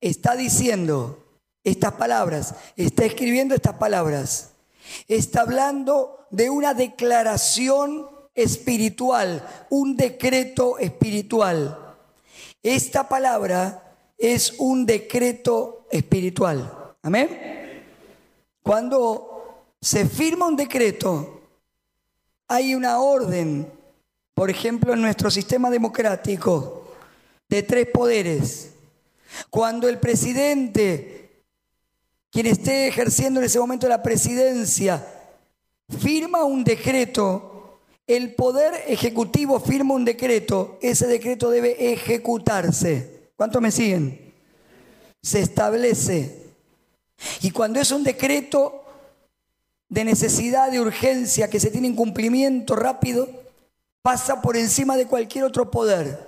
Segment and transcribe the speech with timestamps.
[0.00, 1.18] está diciendo
[1.64, 4.52] estas palabras, está escribiendo estas palabras,
[5.08, 11.96] está hablando de una declaración espiritual, un decreto espiritual.
[12.62, 16.94] Esta palabra es un decreto espiritual.
[17.02, 17.84] Amén.
[18.62, 21.40] Cuando se firma un decreto,
[22.48, 23.70] hay una orden,
[24.34, 26.92] por ejemplo, en nuestro sistema democrático,
[27.48, 28.69] de tres poderes.
[29.50, 31.44] Cuando el presidente,
[32.30, 35.04] quien esté ejerciendo en ese momento la presidencia,
[35.98, 43.30] firma un decreto, el poder ejecutivo firma un decreto, ese decreto debe ejecutarse.
[43.36, 44.32] ¿Cuántos me siguen?
[45.22, 46.40] Se establece.
[47.42, 48.84] Y cuando es un decreto
[49.88, 53.28] de necesidad, de urgencia, que se tiene en cumplimiento rápido,
[54.02, 56.18] pasa por encima de cualquier otro poder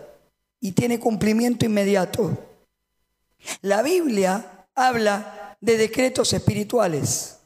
[0.60, 2.36] y tiene cumplimiento inmediato.
[3.62, 7.38] La Biblia habla de decretos espirituales.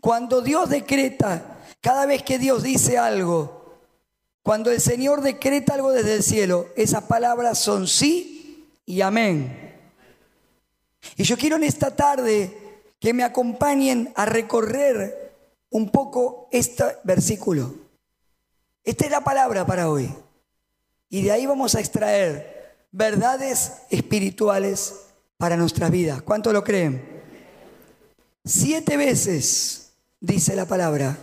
[0.00, 3.80] Cuando Dios decreta, cada vez que Dios dice algo,
[4.42, 9.74] cuando el Señor decreta algo desde el cielo, esas palabras son sí y amén.
[11.16, 12.56] Y yo quiero en esta tarde
[12.98, 15.34] que me acompañen a recorrer
[15.70, 17.74] un poco este versículo.
[18.84, 20.14] Esta es la palabra para hoy.
[21.08, 22.55] Y de ahí vamos a extraer
[22.96, 24.94] verdades espirituales
[25.36, 26.22] para nuestras vidas.
[26.22, 27.22] ¿Cuánto lo creen?
[28.42, 31.18] Siete veces, dice la palabra.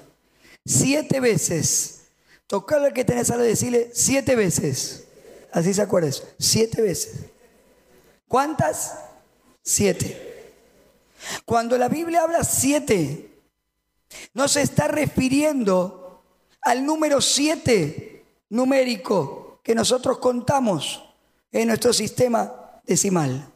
[0.63, 2.01] Siete veces.
[2.45, 5.05] Tocarle al que tenés algo decirle siete veces.
[5.51, 7.25] Así se acuerda Siete veces.
[8.27, 8.93] ¿Cuántas?
[9.63, 10.53] Siete.
[11.43, 13.31] Cuando la Biblia habla siete,
[14.35, 16.23] no se está refiriendo
[16.61, 21.12] al número siete numérico que nosotros contamos
[21.53, 23.47] en nuestro sistema decimal.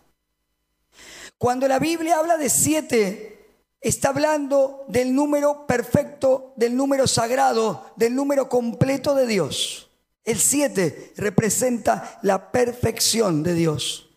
[1.37, 3.45] Cuando la Biblia habla de siete,
[3.81, 9.89] está hablando del número perfecto, del número sagrado, del número completo de Dios.
[10.23, 14.09] El siete representa la perfección de Dios.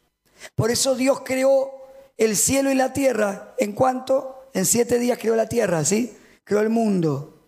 [0.54, 1.72] Por eso Dios creó
[2.16, 6.16] el cielo y la tierra en cuanto en siete días creó la tierra, ¿sí?
[6.44, 7.38] Creó el mundo.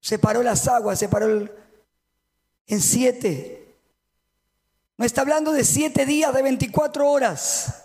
[0.00, 1.50] Separó las aguas, separó el...
[2.66, 3.63] en siete.
[5.04, 7.84] No está hablando de siete días de 24 horas.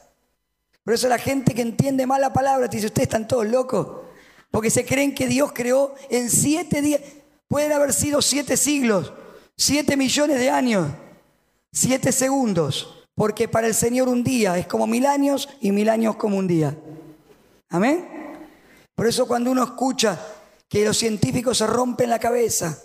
[0.85, 4.05] Por eso la gente que entiende mal la palabra dice, ustedes están todos locos.
[4.49, 7.01] Porque se creen que Dios creó en siete días.
[7.49, 9.11] Pueden haber sido siete siglos,
[9.57, 10.87] siete millones de años,
[11.73, 13.05] siete segundos.
[13.15, 16.47] Porque para el Señor un día es como mil años y mil años como un
[16.47, 16.73] día.
[17.67, 18.07] Amén.
[18.95, 20.17] Por eso cuando uno escucha
[20.69, 22.81] que los científicos se rompen la cabeza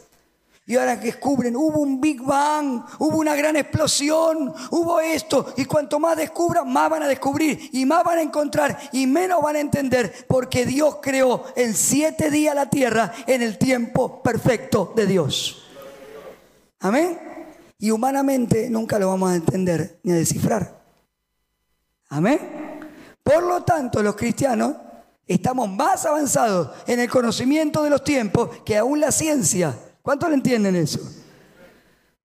[0.66, 5.64] y ahora que descubren, hubo un Big Bang, hubo una gran explosión, hubo esto, y
[5.64, 9.56] cuanto más descubran, más van a descubrir, y más van a encontrar, y menos van
[9.56, 15.06] a entender, porque Dios creó en siete días la tierra en el tiempo perfecto de
[15.06, 15.62] Dios.
[16.80, 17.34] Amén
[17.84, 20.82] y humanamente nunca lo vamos a entender ni a descifrar.
[22.08, 22.40] Amén.
[23.22, 24.76] Por lo tanto, los cristianos
[25.26, 29.74] estamos más avanzados en el conocimiento de los tiempos que aún la ciencia.
[30.04, 31.00] ¿Cuántos lo entienden eso?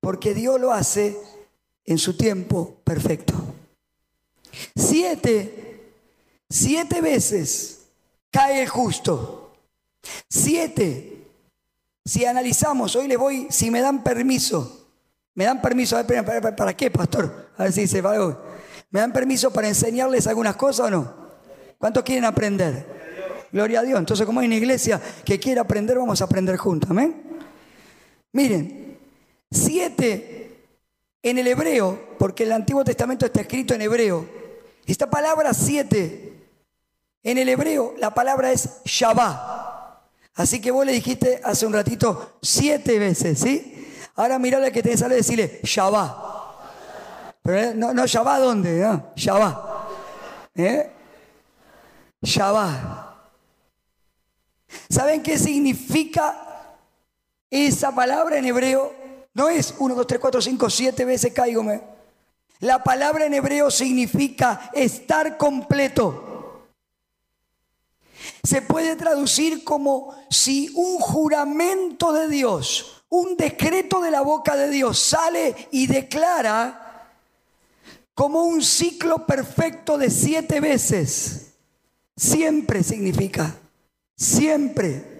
[0.01, 1.17] Porque Dios lo hace
[1.85, 3.33] en su tiempo perfecto.
[4.75, 5.93] Siete,
[6.49, 7.87] siete veces
[8.29, 9.53] cae el justo.
[10.29, 11.25] Siete.
[12.03, 14.79] Si analizamos, hoy les voy, si me dan permiso,
[15.39, 15.95] ¿Me dan permiso?
[16.57, 17.51] ¿Para qué, pastor?
[17.57, 18.37] A ver si dice algo.
[18.89, 21.13] ¿Me dan permiso para enseñarles algunas cosas o no?
[21.77, 22.85] ¿Cuántos quieren aprender?
[23.49, 23.99] Gloria a Dios.
[23.99, 26.89] Entonces, como hay una iglesia que quiere aprender, vamos a aprender juntos.
[26.89, 27.28] Amén.
[28.31, 28.97] Miren,
[29.49, 30.67] siete
[31.21, 34.25] en el hebreo, porque el Antiguo Testamento está escrito en hebreo.
[34.85, 36.47] Esta palabra siete,
[37.23, 39.59] en el hebreo, la palabra es Shabbat.
[40.35, 43.93] Así que vos le dijiste hace un ratito siete veces, ¿sí?
[44.15, 46.29] Ahora mirale que te sale decirle Shabbat.
[47.41, 49.11] Pero eh, no, no Shabbat dónde, ¿no?
[49.15, 49.57] Shabbat.
[50.55, 50.91] ¿Eh?
[52.21, 53.09] Shabbat.
[54.89, 56.48] ¿Saben qué significa
[57.49, 58.93] esa palabra en hebreo?
[59.33, 61.81] No es 1, 2, 3, 4, 5, 7 veces cáigome.
[62.59, 66.67] La palabra en hebreo significa estar completo.
[68.43, 74.69] Se puede traducir como si un juramento de Dios un decreto de la boca de
[74.69, 77.11] Dios sale y declara
[78.13, 81.53] como un ciclo perfecto de siete veces.
[82.15, 83.55] Siempre significa,
[84.15, 85.18] siempre.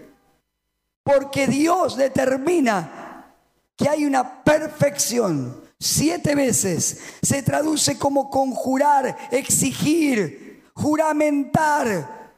[1.09, 3.33] Porque Dios determina
[3.75, 5.63] que hay una perfección.
[5.79, 12.33] siete veces se traduce como conjurar, exigir, juramentar.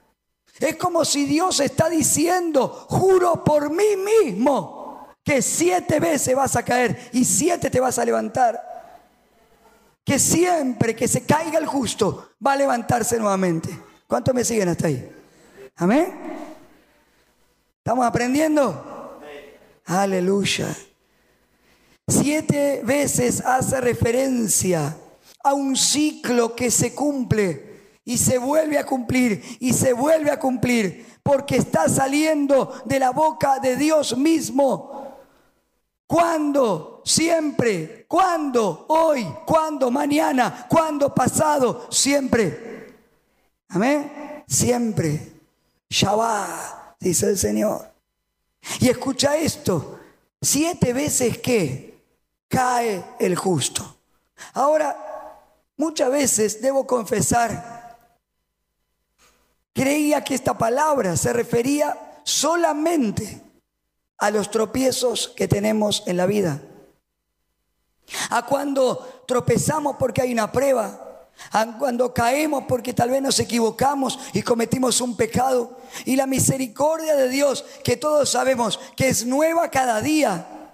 [0.57, 6.63] Es como si Dios está diciendo, juro por mí mismo que siete veces vas a
[6.63, 8.61] caer y siete te vas a levantar.
[10.05, 13.69] Que siempre que se caiga el justo va a levantarse nuevamente.
[14.07, 15.11] ¿Cuántos me siguen hasta ahí?
[15.75, 16.30] Amén.
[17.81, 19.19] ¿Estamos aprendiendo?
[19.85, 20.67] Aleluya.
[22.07, 24.95] Siete veces hace referencia
[25.43, 30.39] a un ciclo que se cumple y se vuelve a cumplir y se vuelve a
[30.39, 35.17] cumplir porque está saliendo de la boca de Dios mismo.
[36.05, 37.01] ¿Cuándo?
[37.03, 38.05] Siempre.
[38.07, 38.85] ¿Cuándo?
[38.89, 39.27] Hoy.
[39.47, 39.89] ¿Cuándo?
[39.89, 40.67] Mañana.
[40.69, 41.15] ¿Cuándo?
[41.15, 41.87] Pasado.
[41.89, 42.93] Siempre.
[43.69, 44.43] Amén.
[44.45, 45.31] Siempre.
[45.89, 47.91] Shabbat, dice el Señor.
[48.79, 49.99] Y escucha esto.
[50.41, 52.01] Siete veces que
[52.47, 53.97] cae el justo.
[54.53, 54.95] Ahora,
[55.77, 57.97] muchas veces debo confesar,
[59.73, 63.41] creía que esta palabra se refería solamente
[64.17, 66.61] a los tropiezos que tenemos en la vida.
[68.29, 71.10] A cuando tropezamos porque hay una prueba,
[71.79, 75.77] cuando caemos porque tal vez nos equivocamos y cometimos un pecado.
[76.05, 80.73] Y la misericordia de Dios, que todos sabemos que es nueva cada día,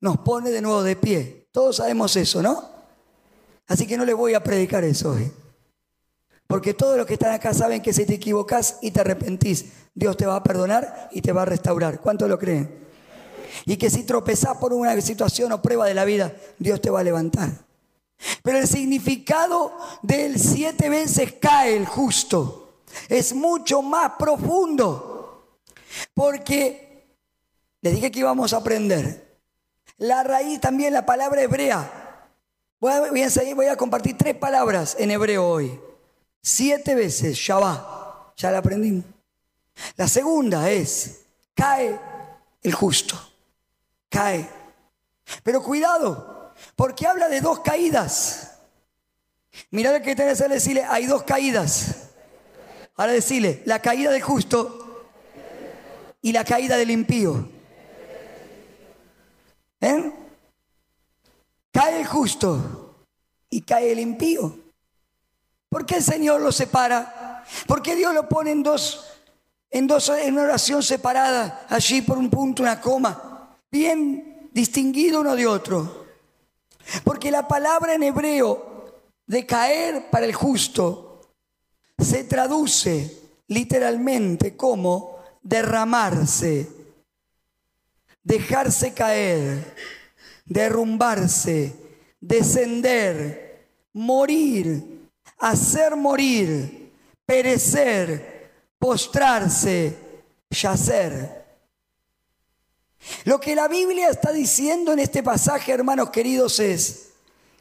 [0.00, 1.48] nos pone de nuevo de pie.
[1.52, 2.68] Todos sabemos eso, ¿no?
[3.66, 5.32] Así que no le voy a predicar eso hoy.
[6.46, 10.16] Porque todos los que están acá saben que si te equivocas y te arrepentís, Dios
[10.16, 12.00] te va a perdonar y te va a restaurar.
[12.00, 12.86] ¿Cuántos lo creen?
[13.66, 17.00] Y que si tropezás por una situación o prueba de la vida, Dios te va
[17.00, 17.67] a levantar.
[18.42, 25.58] Pero el significado del siete veces cae el justo es mucho más profundo.
[26.14, 27.06] Porque
[27.80, 29.28] les dije que íbamos a aprender
[29.98, 32.26] la raíz también, la palabra hebrea.
[32.80, 35.80] Voy a, voy a, compartir tres palabras en hebreo hoy.
[36.40, 38.36] Siete veces, Shabbat.
[38.36, 39.04] Ya la aprendimos.
[39.96, 41.22] La segunda es,
[41.54, 41.98] cae
[42.62, 43.16] el justo.
[44.08, 44.48] Cae.
[45.42, 46.37] Pero cuidado,
[46.76, 48.58] porque habla de dos caídas.
[49.70, 52.10] Mirad lo que tenés que decirle, hay dos caídas.
[52.96, 55.06] Ahora decirle, la caída del justo
[56.20, 57.48] y la caída del impío.
[59.80, 60.12] ¿Eh?
[61.70, 63.06] Cae el justo
[63.50, 64.58] y cae el impío.
[65.68, 67.44] ¿Por qué el Señor lo separa?
[67.66, 69.04] ¿Por qué Dios lo pone en dos,
[69.70, 75.36] en dos, en una oración separada, allí por un punto, una coma, bien distinguido uno
[75.36, 75.97] de otro?
[77.04, 78.92] Porque la palabra en hebreo
[79.26, 81.20] de caer para el justo
[81.98, 86.78] se traduce literalmente como derramarse
[88.28, 89.74] dejarse caer,
[90.44, 91.74] derrumbarse,
[92.20, 95.08] descender, morir,
[95.38, 96.92] hacer morir,
[97.24, 99.96] perecer, postrarse,
[100.50, 101.37] yacer.
[103.24, 107.10] Lo que la Biblia está diciendo en este pasaje, hermanos queridos, es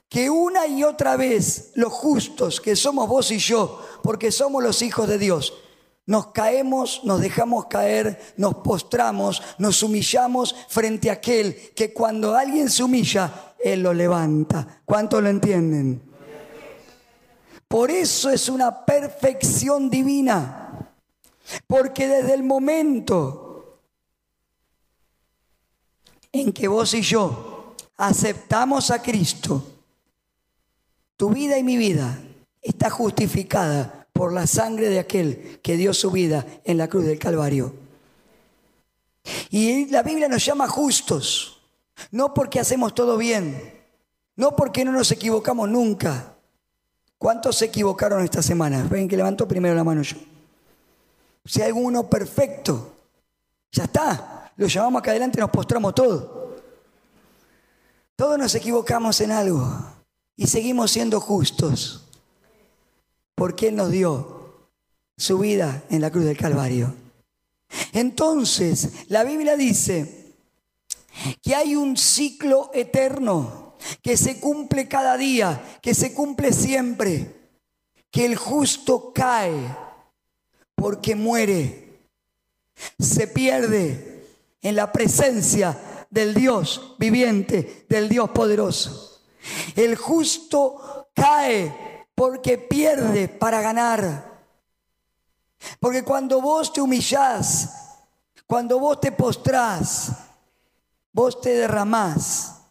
[0.09, 4.81] que una y otra vez los justos, que somos vos y yo, porque somos los
[4.81, 5.53] hijos de Dios,
[6.05, 12.69] nos caemos, nos dejamos caer, nos postramos, nos humillamos frente a aquel que cuando alguien
[12.69, 14.81] se humilla, Él lo levanta.
[14.85, 16.01] ¿Cuánto lo entienden?
[17.67, 20.93] Por eso es una perfección divina.
[21.67, 23.46] Porque desde el momento
[26.41, 29.63] en que vos y yo aceptamos a Cristo,
[31.15, 32.19] tu vida y mi vida
[32.61, 37.19] está justificada por la sangre de aquel que dio su vida en la cruz del
[37.19, 37.73] Calvario.
[39.49, 41.61] Y la Biblia nos llama justos,
[42.11, 43.73] no porque hacemos todo bien,
[44.35, 46.35] no porque no nos equivocamos nunca.
[47.17, 48.85] ¿Cuántos se equivocaron esta semana?
[48.89, 50.17] Ven que levantó primero la mano yo.
[51.45, 52.93] Si hay alguno perfecto,
[53.71, 54.46] ya está.
[54.57, 56.25] Lo llamamos acá adelante y nos postramos todos.
[58.15, 59.67] Todos nos equivocamos en algo
[60.35, 62.03] y seguimos siendo justos
[63.35, 64.71] porque Él nos dio
[65.15, 66.95] su vida en la cruz del Calvario.
[67.93, 70.33] Entonces, la Biblia dice
[71.43, 77.51] que hay un ciclo eterno que se cumple cada día, que se cumple siempre,
[78.09, 79.53] que el justo cae
[80.73, 81.99] porque muere,
[82.97, 84.06] se pierde
[84.61, 89.21] en la presencia del Dios viviente, del Dios poderoso.
[89.75, 94.41] El justo cae porque pierde para ganar.
[95.79, 97.69] Porque cuando vos te humillás,
[98.45, 100.11] cuando vos te postrás,
[101.11, 102.61] vos te derramás,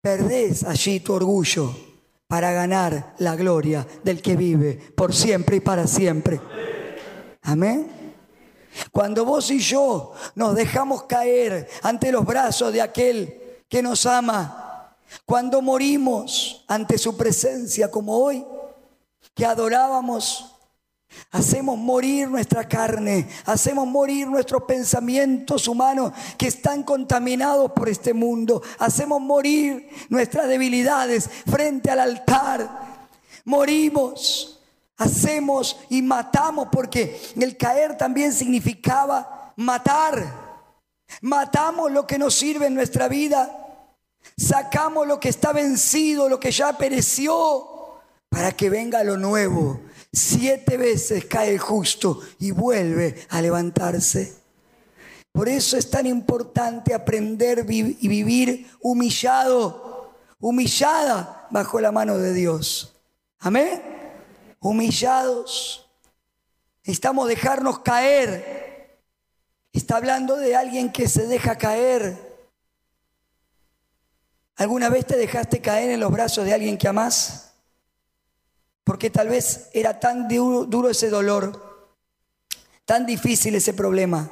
[0.00, 1.74] perdés allí tu orgullo
[2.26, 6.40] para ganar la gloria del que vive por siempre y para siempre.
[7.42, 8.05] Amén.
[8.92, 14.94] Cuando vos y yo nos dejamos caer ante los brazos de aquel que nos ama,
[15.24, 18.44] cuando morimos ante su presencia como hoy,
[19.34, 20.56] que adorábamos,
[21.30, 28.62] Hacemos morir nuestra carne, hacemos morir nuestros pensamientos humanos que están contaminados por este mundo,
[28.78, 33.08] hacemos morir nuestras debilidades frente al altar.
[33.44, 34.55] Morimos,
[34.96, 40.46] hacemos y matamos porque el caer también significaba matar.
[41.20, 43.50] Matamos lo que nos sirve en nuestra vida,
[44.36, 49.80] sacamos lo que está vencido, lo que ya pereció, para que venga lo nuevo
[50.16, 54.34] Siete veces cae el justo y vuelve a levantarse.
[55.30, 62.96] Por eso es tan importante aprender y vivir humillado, humillada bajo la mano de Dios.
[63.40, 63.95] Amén.
[64.68, 65.88] Humillados.
[66.84, 69.00] Necesitamos dejarnos caer.
[69.72, 72.36] Está hablando de alguien que se deja caer.
[74.56, 77.46] ¿Alguna vez te dejaste caer en los brazos de alguien que amás?
[78.86, 81.90] porque tal vez era tan duro, ese dolor,
[82.84, 84.30] tan difícil ese problema,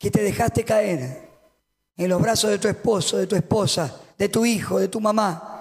[0.00, 1.30] que te dejaste caer
[1.96, 5.51] en los brazos de tu esposo, de tu esposa, de tu hijo, de tu mamá.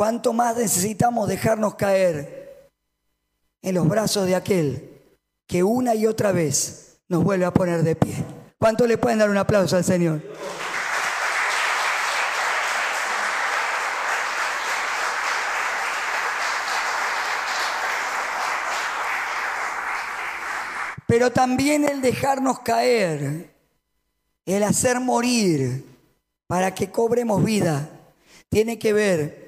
[0.00, 2.70] ¿Cuánto más necesitamos dejarnos caer
[3.60, 4.98] en los brazos de aquel
[5.46, 8.14] que una y otra vez nos vuelve a poner de pie?
[8.58, 10.22] ¿Cuánto le pueden dar un aplauso al Señor?
[21.06, 23.52] pero también el dejarnos caer,
[24.46, 25.84] el hacer morir
[26.46, 27.90] para que cobremos vida,
[28.48, 29.39] tiene que ver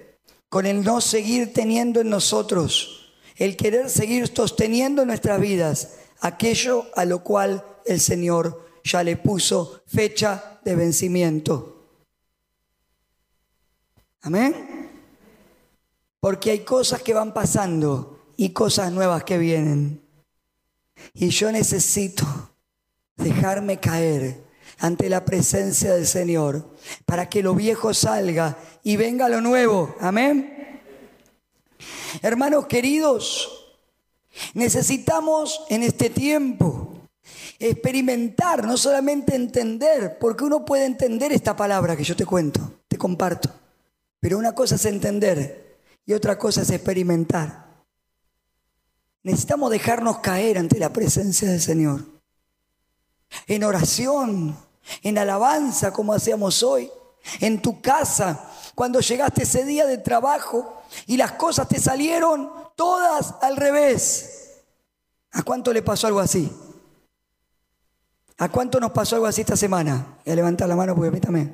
[0.52, 7.06] con el no seguir teniendo en nosotros, el querer seguir sosteniendo nuestras vidas aquello a
[7.06, 11.87] lo cual el Señor ya le puso fecha de vencimiento.
[14.21, 14.90] Amén.
[16.21, 20.02] Porque hay cosas que van pasando y cosas nuevas que vienen.
[21.14, 22.26] Y yo necesito
[23.16, 24.44] dejarme caer
[24.79, 26.69] ante la presencia del Señor
[27.07, 29.95] para que lo viejo salga y venga lo nuevo.
[30.00, 30.81] Amén.
[32.21, 33.76] Hermanos queridos,
[34.55, 36.93] necesitamos en este tiempo
[37.59, 42.99] experimentar, no solamente entender, porque uno puede entender esta palabra que yo te cuento, te
[42.99, 43.50] comparto,
[44.21, 47.62] pero una cosa es entender y otra cosa es experimentar.
[49.23, 52.12] Necesitamos dejarnos caer ante la presencia del Señor.
[53.46, 54.56] En oración,
[55.02, 56.90] en alabanza como hacíamos hoy,
[57.40, 63.34] en tu casa, cuando llegaste ese día de trabajo y las cosas te salieron todas
[63.40, 64.62] al revés.
[65.32, 66.50] ¿A cuánto le pasó algo así?
[68.38, 70.18] ¿A cuánto nos pasó algo así esta semana?
[70.24, 71.52] Voy a levantar la mano porque a.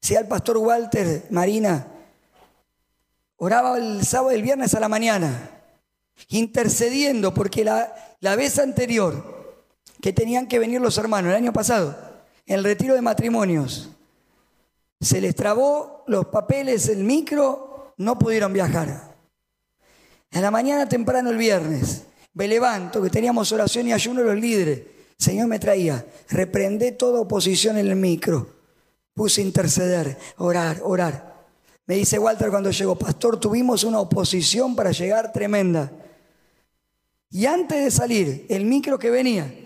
[0.00, 1.86] Si al pastor Walter Marina
[3.36, 5.50] oraba el sábado y el viernes a la mañana
[6.28, 9.43] intercediendo, porque la, la vez anterior
[10.04, 11.96] que tenían que venir los hermanos, el año pasado,
[12.44, 13.88] en el retiro de matrimonios,
[15.00, 19.14] se les trabó los papeles, el micro, no pudieron viajar.
[20.30, 22.02] En la mañana temprano el viernes,
[22.34, 24.82] me levanto, que teníamos oración y ayuno los líderes.
[25.16, 28.46] Señor me traía, reprendé toda oposición en el micro.
[29.14, 31.46] Puse a interceder, orar, orar.
[31.86, 35.90] Me dice Walter cuando llegó, pastor, tuvimos una oposición para llegar tremenda.
[37.30, 39.62] Y antes de salir, el micro que venía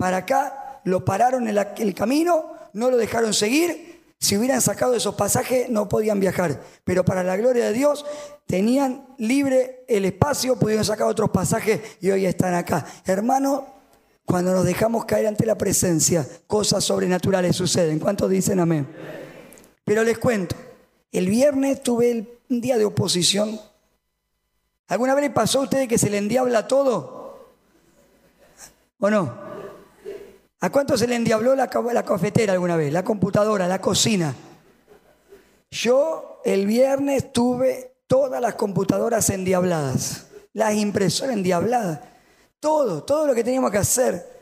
[0.00, 4.00] para acá, lo pararon en el camino, no lo dejaron seguir.
[4.18, 6.60] Si hubieran sacado esos pasajes, no podían viajar.
[6.84, 8.04] Pero para la gloria de Dios,
[8.46, 12.86] tenían libre el espacio, pudieron sacar otros pasajes y hoy están acá.
[13.04, 13.66] Hermano,
[14.24, 17.98] cuando nos dejamos caer ante la presencia, cosas sobrenaturales suceden.
[17.98, 18.88] ¿Cuántos dicen amén?
[19.84, 20.56] Pero les cuento,
[21.12, 23.60] el viernes tuve un día de oposición
[24.90, 27.46] ¿Alguna vez pasó a usted que se le endiabla todo?
[28.98, 29.39] ¿O no?
[30.60, 32.92] ¿A cuánto se le endiabló la, la cafetera alguna vez?
[32.92, 34.34] La computadora, la cocina.
[35.70, 42.00] Yo el viernes tuve todas las computadoras endiabladas, las impresoras endiabladas,
[42.58, 44.40] todo, todo lo que teníamos que hacer.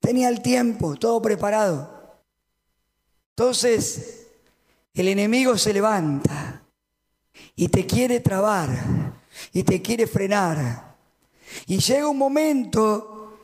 [0.00, 2.02] Tenía el tiempo, todo preparado.
[3.36, 4.26] Entonces,
[4.94, 6.62] el enemigo se levanta
[7.54, 8.68] y te quiere trabar
[9.52, 10.96] y te quiere frenar.
[11.66, 13.38] Y llega un momento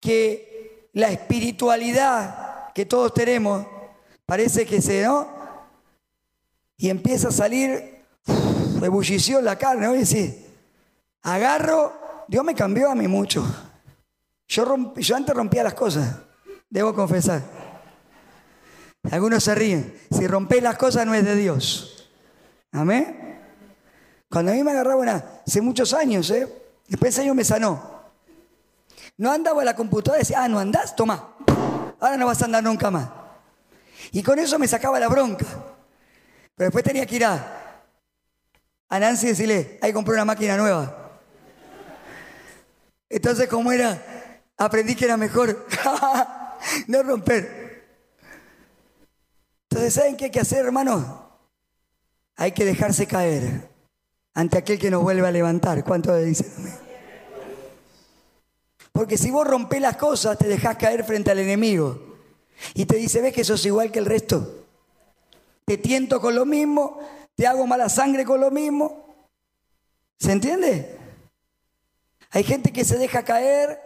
[0.00, 0.49] que
[0.92, 3.66] la espiritualidad que todos tenemos
[4.26, 5.28] parece que se, ¿no?
[6.76, 9.86] Y empieza a salir uf, ebullición la carne.
[9.88, 10.46] Oye, sí,
[11.22, 11.92] agarro,
[12.28, 13.44] Dios me cambió a mí mucho.
[14.48, 16.16] Yo, romp- yo antes rompía las cosas,
[16.68, 17.42] debo confesar.
[19.10, 19.94] Algunos se ríen.
[20.10, 22.10] Si rompés las cosas no es de Dios.
[22.72, 23.38] Amén.
[24.28, 26.46] Cuando a mí me agarraba una, hace muchos años, ¿eh?
[26.86, 27.89] después ese año me sanó.
[29.20, 31.36] No andaba la computadora y decía, ah, no andás, toma.
[32.00, 33.06] Ahora no vas a andar nunca más.
[34.12, 35.44] Y con eso me sacaba la bronca.
[36.54, 37.82] Pero después tenía que ir a,
[38.88, 41.20] a Nancy y decirle, ahí compré una máquina nueva.
[43.10, 45.66] Entonces, como era, aprendí que era mejor
[46.86, 47.84] no romper.
[49.68, 51.04] Entonces, ¿saben qué hay que hacer, hermanos?
[52.36, 53.68] Hay que dejarse caer
[54.32, 55.84] ante aquel que nos vuelve a levantar.
[55.84, 56.89] ¿Cuánto dicen?
[59.00, 62.18] Porque si vos rompés las cosas, te dejás caer frente al enemigo.
[62.74, 64.66] Y te dice, ves que sos igual que el resto.
[65.64, 67.00] Te tiento con lo mismo,
[67.34, 69.06] te hago mala sangre con lo mismo.
[70.18, 70.98] ¿Se entiende?
[72.30, 73.80] Hay gente que se deja caer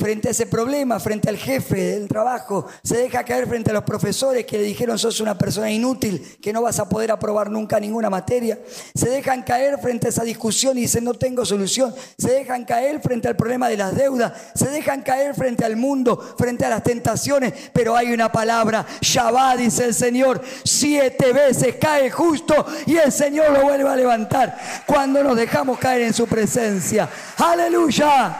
[0.00, 3.84] frente a ese problema, frente al jefe del trabajo, se deja caer frente a los
[3.84, 7.78] profesores que le dijeron sos una persona inútil, que no vas a poder aprobar nunca
[7.78, 8.58] ninguna materia,
[8.94, 13.00] se dejan caer frente a esa discusión y dicen no tengo solución, se dejan caer
[13.02, 16.82] frente al problema de las deudas, se dejan caer frente al mundo, frente a las
[16.82, 23.12] tentaciones, pero hay una palabra, Shabbat dice el Señor, siete veces cae justo y el
[23.12, 27.06] Señor lo vuelve a levantar cuando nos dejamos caer en su presencia.
[27.36, 28.38] Aleluya.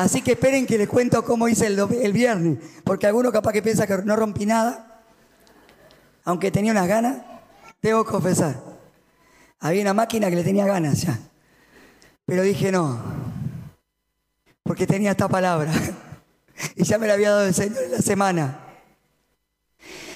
[0.00, 3.60] Así que esperen que les cuento cómo hice el, el viernes, porque alguno capaz que
[3.60, 5.02] piensa que no rompí nada,
[6.24, 7.18] aunque tenía unas ganas,
[7.82, 8.62] debo confesar.
[9.58, 11.18] Había una máquina que le tenía ganas ya,
[12.24, 12.98] pero dije no,
[14.62, 15.70] porque tenía esta palabra
[16.76, 18.58] y ya me la había dado el Señor en la semana.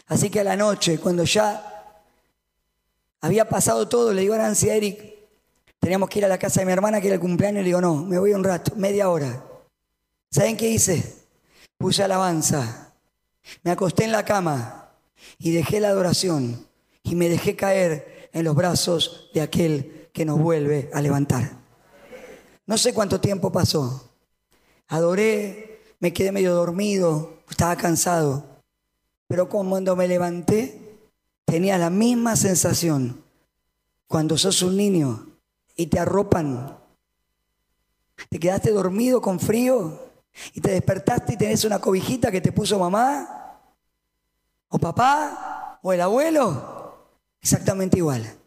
[0.06, 1.92] Así que a la noche, cuando ya
[3.20, 5.14] había pasado todo, le digo a Nancy a Eric,
[5.78, 7.82] teníamos que ir a la casa de mi hermana que era el cumpleaños, le digo,
[7.82, 9.50] no, me voy un rato, media hora.
[10.34, 11.14] ¿Saben qué hice?
[11.78, 12.92] Puse alabanza,
[13.62, 14.90] me acosté en la cama
[15.38, 16.66] y dejé la adoración
[17.04, 21.52] y me dejé caer en los brazos de aquel que nos vuelve a levantar.
[22.66, 24.10] No sé cuánto tiempo pasó.
[24.88, 28.44] Adoré, me quedé medio dormido, estaba cansado.
[29.28, 30.98] Pero cuando me levanté,
[31.44, 33.22] tenía la misma sensación.
[34.08, 35.28] Cuando sos un niño
[35.76, 36.76] y te arropan,
[38.28, 40.03] te quedaste dormido con frío
[40.52, 43.60] y te despertaste y tenés una cobijita que te puso mamá
[44.68, 46.94] o papá o el abuelo.
[47.40, 48.38] Exactamente igual.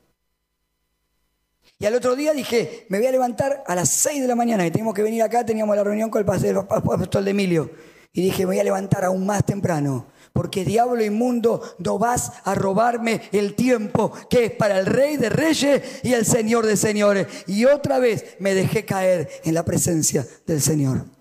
[1.80, 4.66] Y al otro día dije, me voy a levantar a las 6 de la mañana
[4.66, 7.70] y teníamos que venir acá, teníamos la reunión con el pastor de Emilio.
[8.14, 12.56] Y dije, me voy a levantar aún más temprano, porque diablo inmundo, no vas a
[12.56, 17.28] robarme el tiempo que es para el rey de reyes y el señor de señores.
[17.46, 21.17] Y otra vez me dejé caer en la presencia del Señor.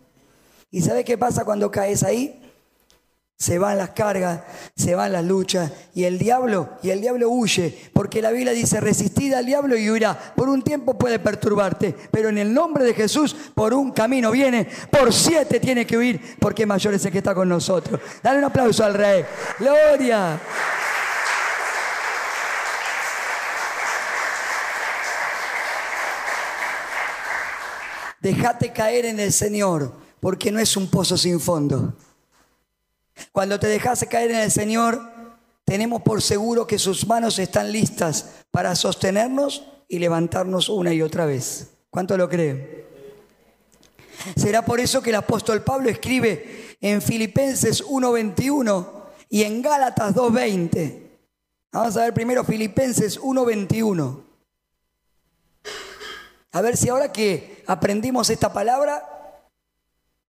[0.77, 2.39] ¿Y sabes qué pasa cuando caes ahí?
[3.35, 4.43] Se van las cargas,
[4.77, 8.79] se van las luchas y el diablo, y el diablo huye, porque la Biblia dice,
[8.79, 10.35] resistid al diablo y huirá.
[10.37, 14.69] Por un tiempo puede perturbarte, pero en el nombre de Jesús, por un camino viene,
[14.91, 17.99] por siete tiene que huir, porque mayor es el que está con nosotros.
[18.23, 19.25] Dale un aplauso al rey.
[19.59, 20.39] Gloria.
[28.21, 31.95] Déjate caer en el Señor, porque no es un pozo sin fondo.
[33.31, 35.01] Cuando te dejas caer en el Señor,
[35.65, 41.27] tenemos por seguro que sus manos están listas para sostenernos y levantarnos una y otra
[41.27, 41.75] vez.
[41.91, 42.85] ¿Cuánto lo creen?
[44.35, 48.85] Será por eso que el apóstol Pablo escribe en Filipenses 1.21
[49.29, 51.03] y en Gálatas 2.20.
[51.71, 54.25] Vamos a ver primero Filipenses 1.21.
[56.51, 59.13] A ver si ahora que aprendimos esta palabra,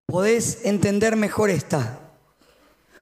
[0.07, 1.99] podés entender mejor esta.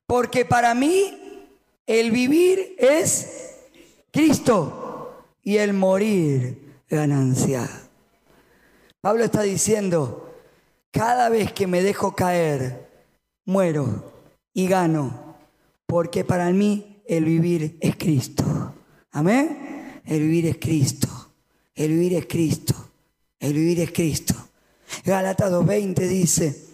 [0.06, 1.48] Porque para mí
[1.88, 3.56] el vivir es
[4.12, 7.70] Cristo y el morir ganancia.
[9.02, 10.34] Pablo está diciendo,
[10.92, 12.90] cada vez que me dejo caer,
[13.46, 14.12] muero
[14.54, 15.38] y gano,
[15.86, 18.74] porque para mí el vivir es Cristo.
[19.12, 20.02] Amén.
[20.06, 21.08] El vivir es Cristo.
[21.76, 22.74] El vivir es Cristo.
[23.40, 24.34] El vivir es Cristo.
[25.04, 26.65] Gálatas 2.20 dice,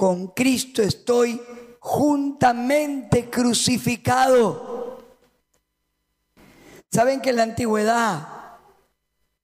[0.00, 1.38] con Cristo estoy
[1.78, 4.98] juntamente crucificado.
[6.90, 8.26] ¿Saben que en la antigüedad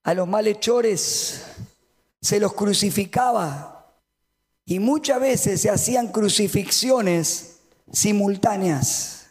[0.02, 1.44] a los malhechores
[2.22, 3.92] se los crucificaba
[4.64, 7.58] y muchas veces se hacían crucifixiones
[7.92, 9.26] simultáneas.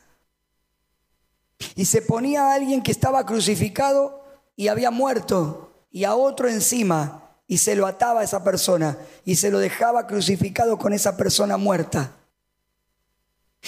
[1.73, 4.23] Y se ponía a alguien que estaba crucificado
[4.55, 9.35] y había muerto y a otro encima y se lo ataba a esa persona y
[9.35, 12.11] se lo dejaba crucificado con esa persona muerta.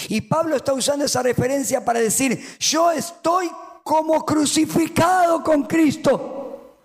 [0.08, 3.50] Y Pablo está usando esa referencia para decir, yo estoy
[3.82, 6.76] como crucificado con Cristo,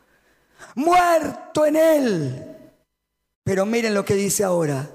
[0.76, 2.58] muerto en Él.
[3.44, 4.90] Pero miren lo que dice ahora,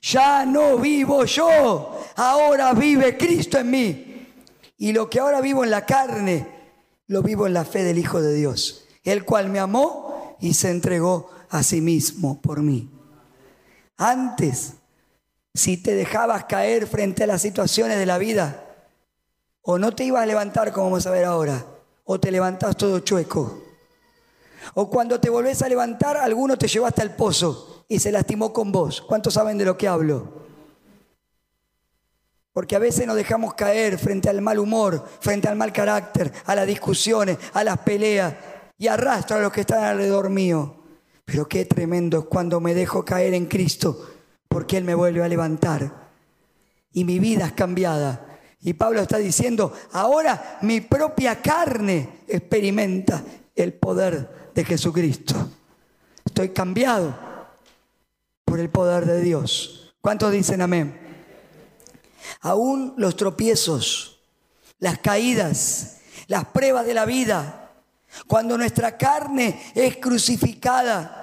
[0.00, 4.06] ya no vivo yo, ahora vive Cristo en mí.
[4.78, 6.46] Y lo que ahora vivo en la carne,
[7.06, 10.70] lo vivo en la fe del Hijo de Dios, el cual me amó y se
[10.70, 12.88] entregó a sí mismo por mí.
[13.96, 14.74] Antes,
[15.52, 18.64] si te dejabas caer frente a las situaciones de la vida,
[19.62, 21.64] o no te ibas a levantar como vamos a ver ahora,
[22.04, 23.62] o te levantás todo chueco.
[24.74, 28.52] O cuando te volvés a levantar, alguno te llevó hasta el pozo y se lastimó
[28.52, 29.00] con vos.
[29.00, 30.40] ¿Cuántos saben de lo que hablo?
[32.52, 36.54] Porque a veces nos dejamos caer frente al mal humor, frente al mal carácter, a
[36.54, 38.34] las discusiones, a las peleas
[38.76, 40.79] y arrastro a los que están alrededor mío.
[41.30, 44.04] Pero qué tremendo es cuando me dejo caer en Cristo,
[44.48, 46.10] porque Él me vuelve a levantar.
[46.92, 48.40] Y mi vida es cambiada.
[48.62, 53.22] Y Pablo está diciendo, ahora mi propia carne experimenta
[53.54, 55.36] el poder de Jesucristo.
[56.24, 57.16] Estoy cambiado
[58.44, 59.94] por el poder de Dios.
[60.00, 60.98] ¿Cuántos dicen amén?
[62.40, 64.20] Aún los tropiezos,
[64.80, 67.70] las caídas, las pruebas de la vida,
[68.26, 71.19] cuando nuestra carne es crucificada,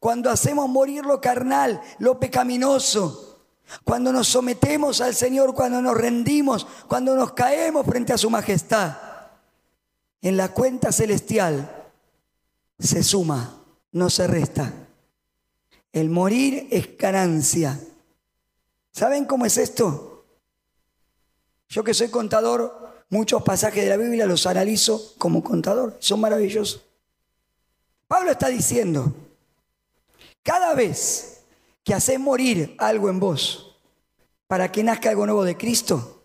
[0.00, 3.34] cuando hacemos morir lo carnal, lo pecaminoso,
[3.82, 8.96] cuando nos sometemos al Señor, cuando nos rendimos, cuando nos caemos frente a su majestad,
[10.20, 11.90] en la cuenta celestial
[12.78, 14.72] se suma, no se resta.
[15.92, 17.78] El morir es ganancia.
[18.92, 20.24] ¿Saben cómo es esto?
[21.68, 26.82] Yo que soy contador, muchos pasajes de la Biblia los analizo como contador, son maravillosos.
[28.06, 29.12] Pablo está diciendo,
[30.44, 31.40] cada vez
[31.82, 33.76] que haces morir algo en vos
[34.46, 36.24] para que nazca algo nuevo de Cristo,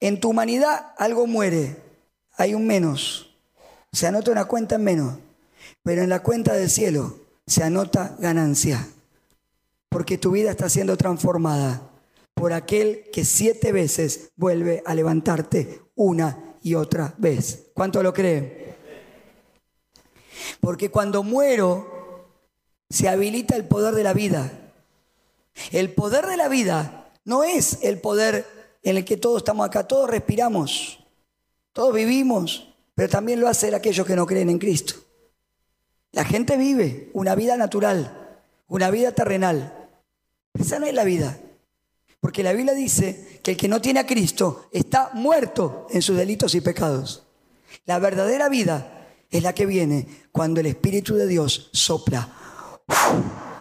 [0.00, 1.76] en tu humanidad algo muere,
[2.36, 3.36] hay un menos,
[3.92, 5.18] se anota una cuenta en menos,
[5.82, 8.88] pero en la cuenta del cielo se anota ganancia,
[9.88, 11.90] porque tu vida está siendo transformada
[12.34, 17.66] por aquel que siete veces vuelve a levantarte una y otra vez.
[17.74, 18.76] ¿Cuánto lo creen?
[20.60, 21.93] Porque cuando muero,
[22.90, 24.52] se habilita el poder de la vida.
[25.70, 28.46] El poder de la vida no es el poder
[28.82, 30.98] en el que todos estamos acá, todos respiramos,
[31.72, 34.94] todos vivimos, pero también lo hacen aquellos que no creen en Cristo.
[36.12, 39.88] La gente vive una vida natural, una vida terrenal.
[40.52, 41.38] Esa no es la vida.
[42.20, 46.16] Porque la Biblia dice que el que no tiene a Cristo está muerto en sus
[46.16, 47.24] delitos y pecados.
[47.84, 52.43] La verdadera vida es la que viene cuando el Espíritu de Dios sopla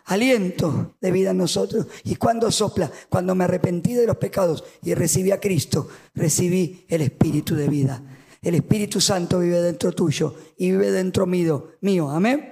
[0.05, 1.87] aliento de vida en nosotros.
[2.03, 2.91] ¿Y cuando sopla?
[3.09, 8.01] Cuando me arrepentí de los pecados y recibí a Cristo, recibí el Espíritu de vida.
[8.41, 11.71] El Espíritu Santo vive dentro tuyo y vive dentro mío.
[11.81, 12.09] mío.
[12.09, 12.49] Amén.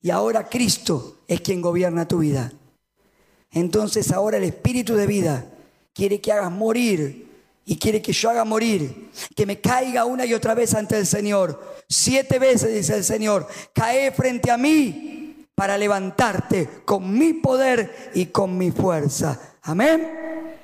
[0.00, 2.52] Y ahora Cristo es quien gobierna tu vida.
[3.50, 5.50] Entonces ahora el Espíritu de vida
[5.92, 7.24] quiere que hagas morir
[7.66, 11.06] y quiere que yo haga morir, que me caiga una y otra vez ante el
[11.06, 11.62] Señor.
[11.88, 15.23] Siete veces, dice el Señor, cae frente a mí
[15.54, 19.56] para levantarte con mi poder y con mi fuerza.
[19.62, 20.58] Amén.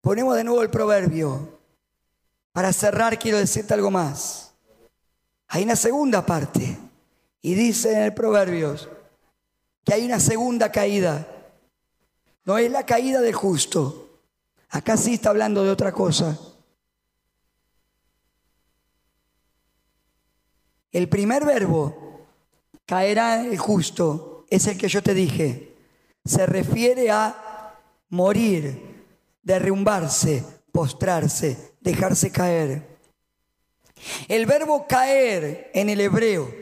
[0.00, 1.58] Ponemos de nuevo el proverbio.
[2.52, 4.52] Para cerrar quiero decirte algo más.
[5.48, 6.78] Hay una segunda parte.
[7.42, 8.76] Y dice en el proverbio
[9.84, 11.26] que hay una segunda caída.
[12.44, 14.20] No es la caída del justo.
[14.68, 16.38] Acá sí está hablando de otra cosa.
[20.92, 22.09] El primer verbo
[22.90, 25.76] caerá el justo, es el que yo te dije.
[26.24, 29.04] Se refiere a morir,
[29.44, 32.98] derrumbarse, postrarse, dejarse caer.
[34.26, 36.52] El verbo caer en el hebreo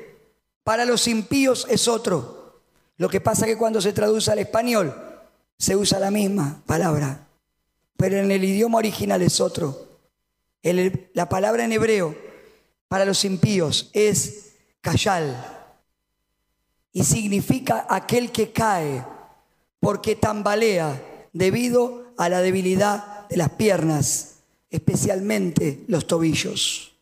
[0.64, 2.60] para los impíos es otro.
[2.98, 4.94] Lo que pasa es que cuando se traduce al español
[5.56, 7.26] se usa la misma palabra,
[7.96, 9.96] pero en el idioma original es otro.
[10.62, 12.14] la palabra en hebreo
[12.86, 15.57] para los impíos es kayal
[16.98, 19.04] y significa aquel que cae
[19.78, 26.96] porque tambalea debido a la debilidad de las piernas, especialmente los tobillos.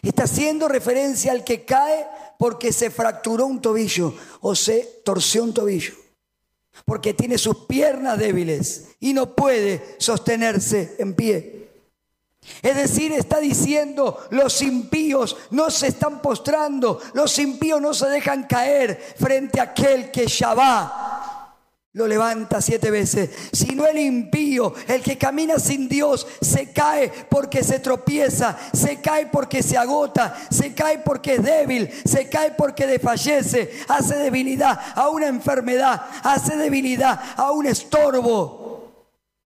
[0.00, 2.06] Está haciendo referencia al que cae
[2.38, 5.92] porque se fracturó un tobillo o se torció un tobillo.
[6.86, 11.55] Porque tiene sus piernas débiles y no puede sostenerse en pie.
[12.62, 18.44] Es decir, está diciendo, los impíos no se están postrando, los impíos no se dejan
[18.44, 21.16] caer frente a aquel que va
[21.96, 23.30] lo levanta siete veces.
[23.52, 29.00] Si no el impío, el que camina sin Dios, se cae porque se tropieza, se
[29.00, 34.78] cae porque se agota, se cae porque es débil, se cae porque desfallece, hace debilidad
[34.94, 38.65] a una enfermedad, hace debilidad a un estorbo.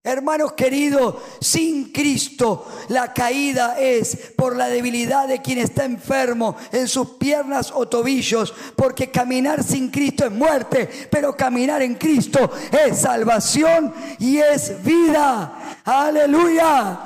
[0.05, 6.87] Hermanos queridos, sin Cristo la caída es por la debilidad de quien está enfermo en
[6.87, 13.01] sus piernas o tobillos, porque caminar sin Cristo es muerte, pero caminar en Cristo es
[13.01, 15.81] salvación y es vida.
[15.85, 17.01] Aleluya.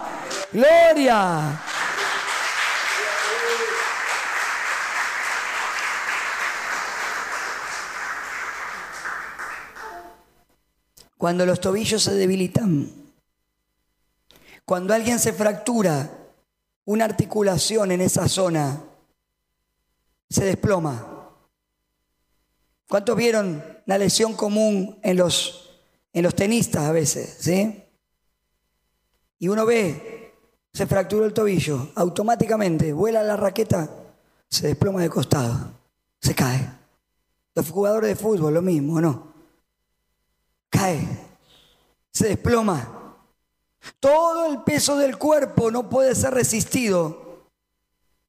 [0.52, 1.61] Gloria.
[11.22, 12.90] Cuando los tobillos se debilitan,
[14.64, 16.11] cuando alguien se fractura
[16.85, 18.82] una articulación en esa zona,
[20.28, 21.30] se desploma.
[22.88, 25.70] ¿Cuántos vieron la lesión común en los,
[26.12, 27.37] en los tenistas a veces?
[27.38, 27.85] ¿sí?
[29.38, 30.35] Y uno ve,
[30.72, 33.88] se fracturó el tobillo, automáticamente vuela la raqueta,
[34.48, 35.70] se desploma de costado,
[36.20, 36.68] se cae.
[37.54, 39.32] Los jugadores de fútbol, lo mismo, ¿no?
[40.72, 41.06] Cae,
[42.11, 42.98] se desploma.
[44.00, 47.46] Todo el peso del cuerpo no puede ser resistido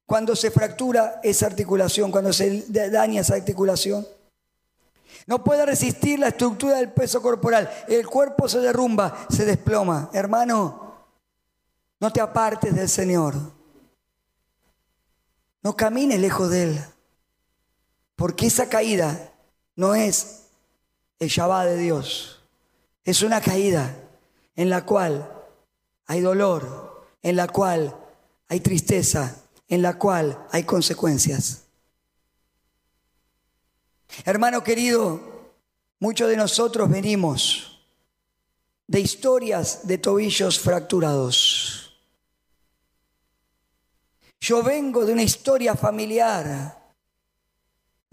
[0.05, 4.05] cuando se fractura esa articulación, cuando se daña esa articulación.
[5.25, 7.71] No puede resistir la estructura del peso corporal.
[7.87, 10.09] El cuerpo se derrumba, se desploma.
[10.11, 11.05] Hermano,
[11.99, 13.35] no te apartes del Señor.
[15.61, 16.85] No camines lejos de Él.
[18.15, 19.31] Porque esa caída
[19.75, 20.42] no es
[21.19, 22.41] el Shabbat de Dios.
[23.03, 23.95] Es una caída
[24.55, 25.31] en la cual
[26.05, 27.95] hay dolor, en la cual
[28.47, 31.63] hay tristeza, en la cual hay consecuencias.
[34.25, 35.51] Hermano querido,
[35.99, 37.85] muchos de nosotros venimos
[38.87, 41.97] de historias de tobillos fracturados.
[44.39, 46.82] Yo vengo de una historia familiar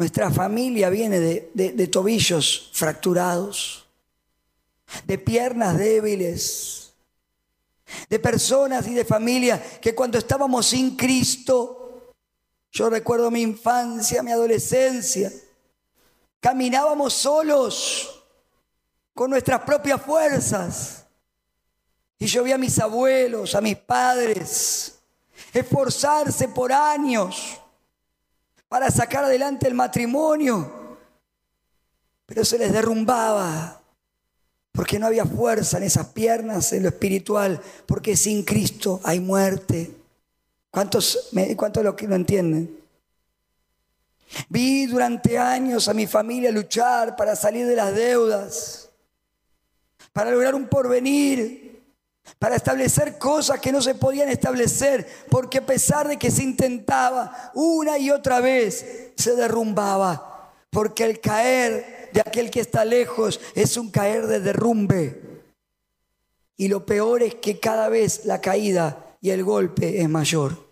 [0.01, 3.87] nuestra familia viene de, tobillos fracturados,
[5.05, 6.95] de piernas débiles,
[8.09, 12.15] de personas y de familia que cuando estábamos sin Cristo,
[12.73, 15.31] yo recuerdo mi infancia, mi adolescencia,
[16.41, 18.25] caminábamos solos
[19.13, 21.05] con nuestras propias fuerzas.
[22.19, 24.99] Y yo vi a mis abuelos, a mis padres,
[25.53, 27.60] esforzarse por años
[28.71, 30.97] para sacar adelante el matrimonio,
[32.25, 33.83] pero se les derrumbaba
[34.71, 39.91] porque no había fuerza en esas piernas, en lo espiritual, porque sin Cristo hay muerte.
[40.71, 42.79] ¿Cuántos, cuántos lo, lo entienden?
[44.49, 48.89] Vi durante años a mi familia luchar para salir de las deudas,
[50.13, 51.70] para lograr un porvenir,
[52.39, 57.53] para establecer cosas que no se podían establecer, porque a pesar de que se intentaba
[57.55, 63.77] una y otra vez, se derrumbaba, porque el caer de aquel que está lejos es
[63.77, 65.43] un caer de derrumbe.
[66.57, 70.69] Y lo peor es que cada vez la caída y el golpe es mayor.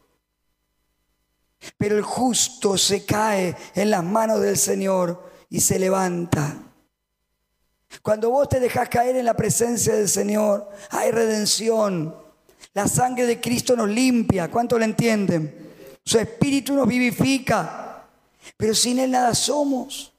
[1.76, 6.67] Pero el justo se cae en las manos del Señor y se levanta.
[8.02, 12.14] Cuando vos te dejas caer en la presencia del Señor, hay redención.
[12.74, 14.50] La sangre de Cristo nos limpia.
[14.50, 15.72] ¿Cuánto lo entienden?
[16.04, 18.06] Su espíritu nos vivifica.
[18.56, 20.12] Pero sin Él nada somos.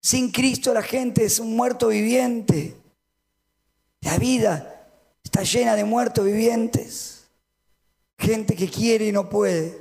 [0.00, 2.76] Sin Cristo la gente es un muerto viviente.
[4.00, 4.88] La vida
[5.22, 7.28] está llena de muertos vivientes.
[8.16, 9.76] Gente que quiere y no puede.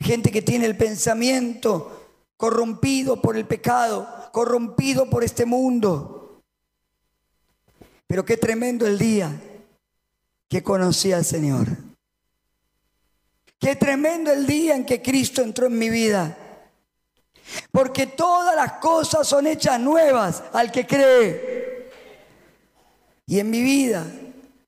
[0.00, 6.42] Gente que tiene el pensamiento corrompido por el pecado corrompido por este mundo.
[8.06, 9.30] Pero qué tremendo el día
[10.48, 11.66] que conocí al Señor.
[13.58, 16.36] Qué tremendo el día en que Cristo entró en mi vida.
[17.70, 21.90] Porque todas las cosas son hechas nuevas al que cree.
[23.26, 24.06] Y en mi vida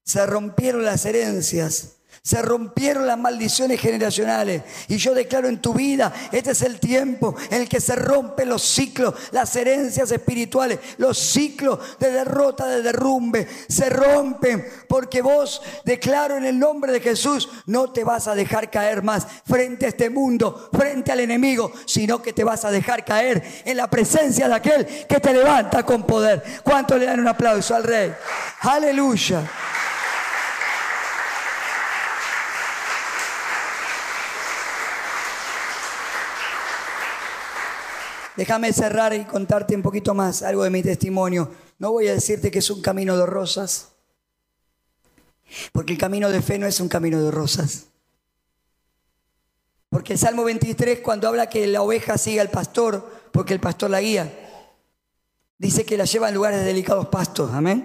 [0.02, 4.62] se rompieron las herencias Se rompieron las maldiciones generacionales.
[4.88, 8.50] Y yo declaro en tu vida, este es el tiempo en el que se rompen
[8.50, 13.48] los ciclos, las herencias espirituales, los ciclos de derrota, de derrumbe.
[13.68, 18.70] Se rompen porque vos, declaro en el nombre de Jesús, no te vas a dejar
[18.70, 23.02] caer más frente a este mundo, frente al enemigo, sino que te vas a dejar
[23.02, 26.42] caer en la presencia de aquel que te levanta con poder.
[26.62, 28.12] ¿Cuánto le dan un aplauso al rey?
[28.60, 29.42] Aleluya.
[38.36, 41.50] Déjame cerrar y contarte un poquito más algo de mi testimonio.
[41.78, 43.88] No voy a decirte que es un camino de rosas,
[45.72, 47.86] porque el camino de fe no es un camino de rosas.
[49.88, 53.90] Porque el Salmo 23, cuando habla que la oveja sigue al pastor, porque el pastor
[53.90, 54.32] la guía,
[55.58, 57.84] dice que la lleva en lugares de delicados pastos, amén.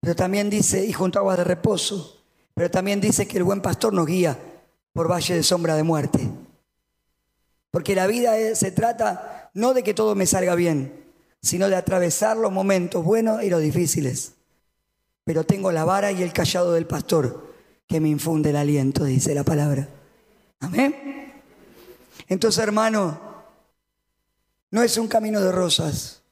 [0.00, 2.24] Pero también dice, y junto a aguas de reposo,
[2.54, 4.38] pero también dice que el buen pastor nos guía
[4.92, 6.28] por valle de sombra de muerte.
[7.74, 11.06] Porque la vida se trata no de que todo me salga bien,
[11.42, 14.34] sino de atravesar los momentos buenos y los difíciles.
[15.24, 17.52] Pero tengo la vara y el callado del pastor
[17.88, 19.88] que me infunde el aliento, dice la palabra.
[20.60, 21.32] Amén.
[22.28, 23.18] Entonces, hermano,
[24.70, 26.22] no es un camino de rosas.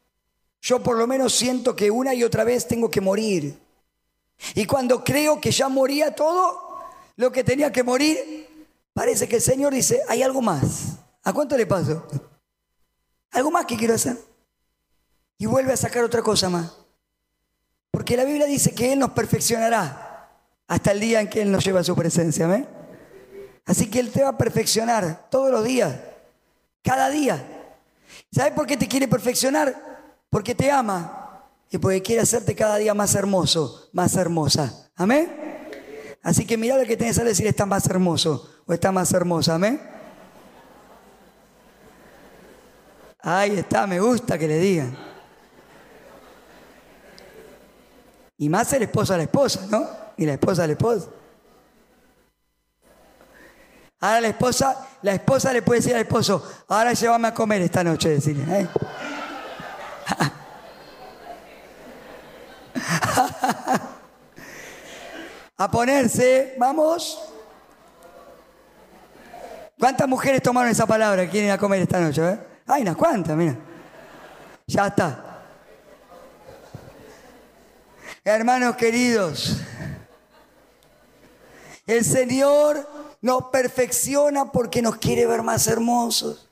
[0.60, 3.58] Yo por lo menos siento que una y otra vez tengo que morir.
[4.54, 6.84] Y cuando creo que ya moría todo
[7.16, 8.46] lo que tenía que morir,
[8.94, 11.01] parece que el Señor dice, hay algo más.
[11.24, 12.06] ¿A cuánto le paso?
[13.30, 14.16] ¿Algo más que quiero hacer?
[15.38, 16.76] Y vuelve a sacar otra cosa más.
[17.90, 20.30] Porque la Biblia dice que Él nos perfeccionará
[20.66, 22.46] hasta el día en que Él nos lleva a su presencia.
[22.46, 22.66] ¿ves?
[23.64, 25.94] Así que Él te va a perfeccionar todos los días,
[26.82, 27.70] cada día.
[28.30, 29.74] ¿Sabes por qué te quiere perfeccionar?
[30.30, 34.90] Porque te ama y porque quiere hacerte cada día más hermoso, más hermosa.
[34.96, 35.30] Amén.
[36.22, 39.54] Así que mira lo que tienes que decir, está más hermoso o está más hermosa.
[39.54, 39.91] Amén.
[43.22, 44.96] Ahí está, me gusta que le digan.
[48.36, 49.86] Y más el esposo a la esposa, ¿no?
[50.16, 51.14] Y la esposa al esposo.
[54.00, 57.84] Ahora la esposa, la esposa le puede decir al esposo, ahora llévame a comer esta
[57.84, 58.62] noche, decirle.
[58.62, 58.68] ¿eh?
[65.56, 67.22] a ponerse, vamos.
[69.78, 71.30] ¿Cuántas mujeres tomaron esa palabra?
[71.30, 72.51] Quieren a comer esta noche, ¿eh?
[72.66, 73.56] Hay unas cuantas, mira.
[74.66, 75.28] Ya está.
[78.24, 79.56] Hermanos queridos,
[81.86, 82.88] el Señor
[83.20, 86.48] nos perfecciona porque nos quiere ver más hermosos.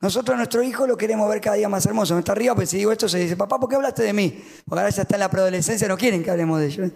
[0.00, 2.12] Nosotros a nuestro hijo lo queremos ver cada día más hermoso.
[2.12, 4.44] No está arriba, pues si digo esto se dice, papá, ¿por qué hablaste de mí?
[4.66, 6.90] Porque ahora ya está en la preadolescencia, no quieren que hablemos de ellos.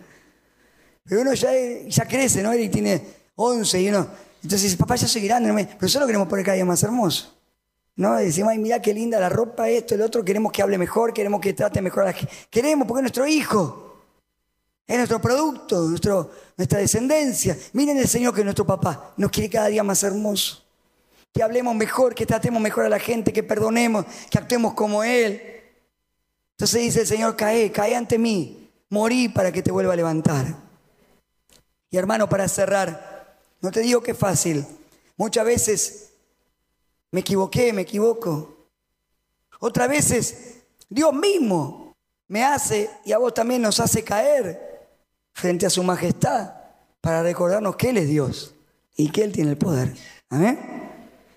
[1.04, 1.50] Pero uno ya,
[1.86, 2.54] ya crece, ¿no?
[2.54, 3.02] Y tiene
[3.36, 4.06] 11 y uno...
[4.42, 7.37] Entonces dice, papá, ya soy grande, pero solo queremos poner cada día más hermoso.
[7.98, 8.14] ¿No?
[8.14, 11.40] Decimos, ay, mira qué linda la ropa, esto, el otro, queremos que hable mejor, queremos
[11.40, 12.32] que trate mejor a la gente.
[12.48, 14.04] Queremos, porque es nuestro hijo,
[14.86, 17.58] es nuestro producto, nuestro, nuestra descendencia.
[17.72, 20.64] Miren el Señor que es nuestro papá, nos quiere cada día más hermoso.
[21.32, 25.42] Que hablemos mejor, que tratemos mejor a la gente, que perdonemos, que actuemos como Él.
[26.52, 30.46] Entonces dice el Señor, cae, cae ante mí, morí para que te vuelva a levantar.
[31.90, 34.64] Y hermano, para cerrar, no te digo que es fácil.
[35.16, 36.07] Muchas veces
[37.10, 38.56] me equivoqué, me equivoco.
[39.60, 41.96] Otras veces Dios mismo
[42.28, 44.88] me hace y a vos también nos hace caer
[45.32, 46.52] frente a su majestad
[47.00, 48.54] para recordarnos que Él es Dios
[48.96, 49.94] y que Él tiene el poder.
[50.28, 50.58] Amén.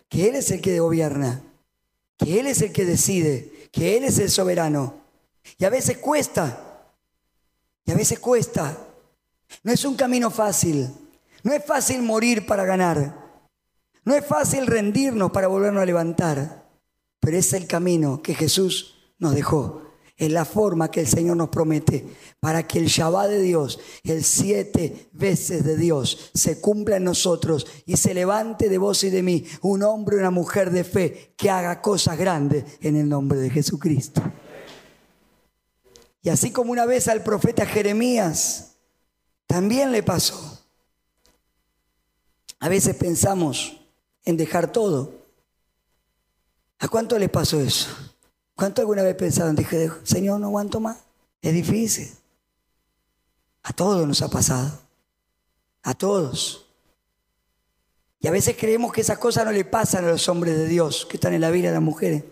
[0.10, 1.42] Que Él es el que gobierna,
[2.18, 4.96] que Él es el que decide, que Él es el soberano.
[5.58, 6.88] Y a veces cuesta,
[7.86, 8.78] y a veces cuesta.
[9.64, 10.90] No es un camino fácil,
[11.44, 13.21] no es fácil morir para ganar.
[14.04, 16.68] No es fácil rendirnos para volvernos a levantar,
[17.20, 19.84] pero es el camino que Jesús nos dejó.
[20.18, 22.06] Es la forma que el Señor nos promete
[22.40, 27.66] para que el Shabbat de Dios, el siete veces de Dios, se cumpla en nosotros
[27.88, 31.34] y se levante de vos y de mí un hombre y una mujer de fe
[31.38, 34.22] que haga cosas grandes en el nombre de Jesucristo.
[36.22, 38.76] Y así como una vez al profeta Jeremías,
[39.48, 40.60] también le pasó.
[42.60, 43.81] A veces pensamos,
[44.26, 45.14] en dejar todo.
[46.80, 47.90] ¿A cuánto les pasó eso?
[48.56, 50.98] ¿Cuánto alguna vez pensaron, dije, Señor, no aguanto más?
[51.42, 52.12] Es difícil.
[53.64, 54.80] A todos nos ha pasado.
[55.84, 56.66] A todos.
[58.20, 61.08] Y a veces creemos que esas cosas no le pasan a los hombres de Dios
[61.10, 62.24] que están en la vida de las mujeres.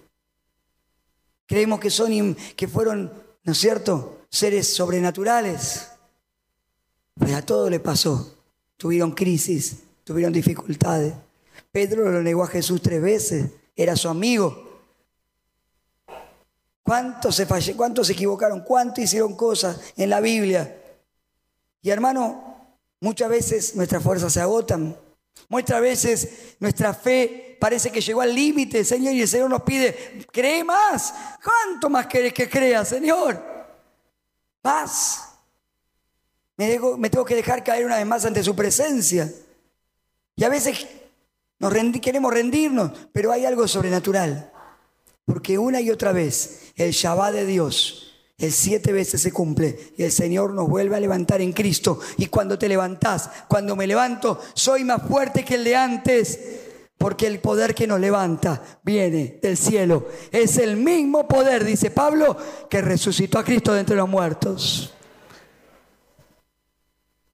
[1.48, 3.12] Creemos que son que fueron,
[3.44, 5.88] ¿no es cierto?, seres sobrenaturales.
[7.16, 8.36] Pero a todos le pasó
[8.80, 11.14] tuvieron crisis, tuvieron dificultades.
[11.72, 14.70] Pedro lo negó a Jesús tres veces, era su amigo.
[16.84, 18.62] ¿Cuántos se, cuántos se equivocaron?
[18.62, 20.76] ¿Cuántos hicieron cosas en la Biblia?
[21.82, 24.98] Y hermano, muchas veces nuestras fuerzas se agotan.
[25.48, 30.26] Muchas veces nuestra fe parece que llegó al límite, Señor, y el Señor nos pide,
[30.32, 31.14] cree más.
[31.44, 33.40] ¿Cuánto más querés que crea, Señor?
[34.62, 35.26] Paz.
[36.58, 39.32] Me, me, tengo que dejar caer una vez más ante su presencia.
[40.36, 40.88] Y a veces
[41.60, 44.52] nos queremos rendirnos, pero hay algo sobrenatural.
[45.26, 50.04] Porque una y otra vez el Shabbat de Dios el siete veces se cumple y
[50.04, 52.00] el Señor nos vuelve a levantar en Cristo.
[52.18, 56.40] Y cuando te levantás, cuando me levanto, soy más fuerte que el de antes.
[56.98, 60.08] Porque el poder que nos levanta viene del cielo.
[60.32, 62.36] Es el mismo poder, dice Pablo,
[62.70, 64.94] que resucitó a Cristo de entre los muertos.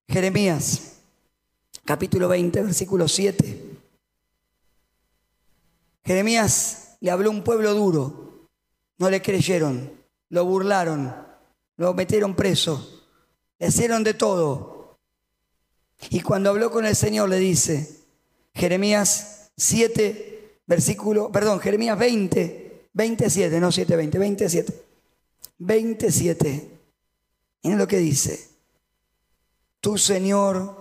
[0.08, 0.98] Jeremías,
[1.84, 3.65] capítulo 20, versículo 7.
[6.06, 8.48] Jeremías le habló a un pueblo duro.
[8.98, 11.16] No le creyeron lo burlaron,
[11.78, 13.04] lo metieron preso,
[13.60, 14.98] le hicieron de todo.
[16.10, 18.04] Y cuando habló con el Señor le dice,
[18.54, 24.84] Jeremías 7, versículo, perdón, Jeremías 20, 27, no 7, 20, 27,
[25.60, 26.70] 27.
[27.64, 28.50] Miren lo que dice,
[29.80, 30.76] tú Señor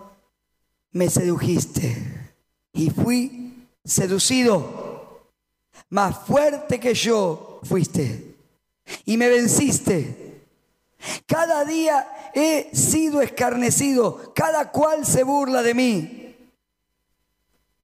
[0.90, 2.32] me sedujiste
[2.72, 4.83] y fui seducido,
[5.90, 8.34] más fuerte que yo fuiste
[9.04, 10.42] y me venciste.
[11.26, 16.36] Cada día he sido escarnecido, cada cual se burla de mí.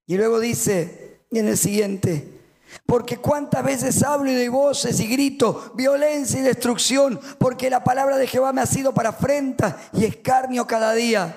[0.06, 2.40] Y luego dice en el siguiente,
[2.86, 8.16] porque cuántas veces hablo y de voces y grito, violencia y destrucción, porque la palabra
[8.16, 11.36] de Jehová me ha sido para afrenta y escarnio cada día.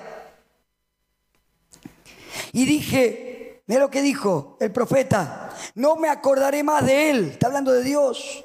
[2.52, 3.33] Y dije,
[3.66, 7.82] mira lo que dijo el profeta, no me acordaré más de él, está hablando de
[7.82, 8.44] Dios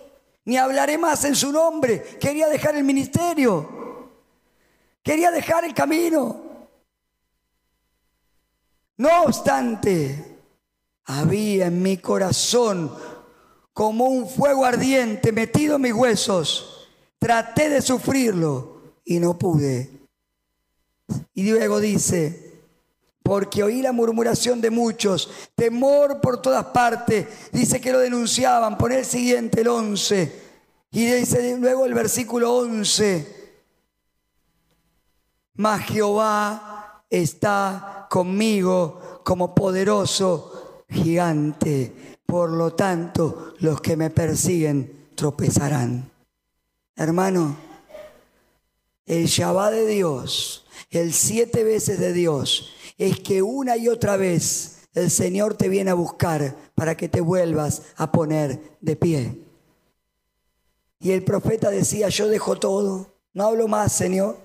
[0.50, 2.18] ni hablaré más en su nombre.
[2.20, 4.10] Quería dejar el ministerio.
[5.04, 6.42] Quería dejar el camino.
[8.98, 10.40] No obstante,
[11.06, 12.92] había en mi corazón
[13.74, 16.90] como un fuego ardiente metido en mis huesos.
[17.20, 19.92] Traté de sufrirlo y no pude.
[21.36, 22.49] Y luego dice,
[23.24, 27.28] porque oí la murmuración de muchos, temor por todas partes.
[27.52, 28.78] Dice que lo denunciaban.
[28.78, 30.50] Pon el siguiente, el 11.
[30.92, 33.40] Y dice luego el versículo 11.
[35.54, 42.18] Mas Jehová está conmigo como poderoso gigante.
[42.26, 46.10] Por lo tanto, los que me persiguen tropezarán.
[46.96, 47.58] Hermano,
[49.06, 54.80] el Shabbat de Dios, el siete veces de Dios, es que una y otra vez
[54.94, 59.40] el Señor te viene a buscar para que te vuelvas a poner de pie.
[61.00, 64.38] Y el profeta decía, yo dejo todo, no hablo más, Señor.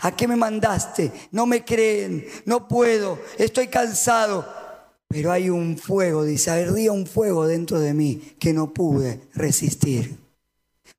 [0.00, 1.12] ¿A qué me mandaste?
[1.30, 4.46] No me creen, no puedo, estoy cansado.
[5.06, 10.19] Pero hay un fuego, dice, ardía un fuego dentro de mí que no pude resistir.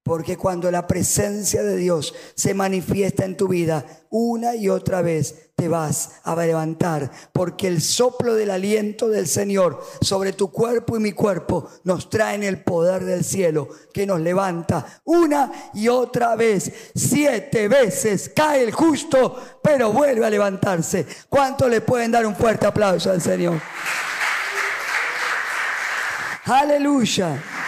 [0.03, 5.51] Porque cuando la presencia de Dios se manifiesta en tu vida, una y otra vez
[5.55, 7.11] te vas a levantar.
[7.31, 12.33] Porque el soplo del aliento del Señor sobre tu cuerpo y mi cuerpo nos trae
[12.33, 16.71] en el poder del cielo que nos levanta una y otra vez.
[16.95, 21.05] Siete veces cae el justo, pero vuelve a levantarse.
[21.29, 23.61] ¿Cuánto le pueden dar un fuerte aplauso al Señor?
[26.45, 27.60] Aleluya.